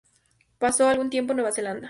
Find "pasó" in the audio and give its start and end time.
0.57-0.87